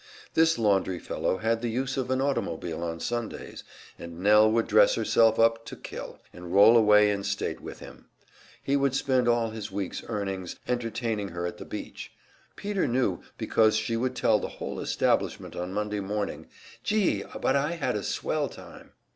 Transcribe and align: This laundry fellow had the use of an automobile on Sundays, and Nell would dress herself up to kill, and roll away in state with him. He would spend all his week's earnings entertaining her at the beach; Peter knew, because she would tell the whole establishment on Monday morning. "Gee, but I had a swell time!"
This 0.33 0.57
laundry 0.57 0.97
fellow 0.97 1.37
had 1.37 1.61
the 1.61 1.69
use 1.69 1.95
of 1.95 2.09
an 2.09 2.21
automobile 2.21 2.81
on 2.81 2.99
Sundays, 2.99 3.63
and 3.99 4.19
Nell 4.19 4.51
would 4.51 4.65
dress 4.65 4.95
herself 4.95 5.37
up 5.37 5.63
to 5.65 5.75
kill, 5.75 6.17
and 6.33 6.51
roll 6.51 6.75
away 6.75 7.11
in 7.11 7.23
state 7.23 7.59
with 7.61 7.77
him. 7.81 8.07
He 8.63 8.75
would 8.75 8.95
spend 8.95 9.27
all 9.27 9.51
his 9.51 9.71
week's 9.71 10.01
earnings 10.07 10.55
entertaining 10.67 11.27
her 11.29 11.45
at 11.45 11.59
the 11.59 11.65
beach; 11.65 12.11
Peter 12.55 12.87
knew, 12.87 13.21
because 13.37 13.75
she 13.77 13.95
would 13.95 14.15
tell 14.15 14.39
the 14.39 14.47
whole 14.57 14.79
establishment 14.79 15.55
on 15.55 15.71
Monday 15.71 15.99
morning. 15.99 16.47
"Gee, 16.83 17.23
but 17.39 17.55
I 17.55 17.73
had 17.73 17.95
a 17.95 18.01
swell 18.01 18.49
time!" 18.49 18.93